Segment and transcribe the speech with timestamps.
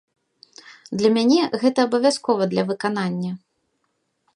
[1.01, 3.31] Для мяне гэта абавязкова для выканання.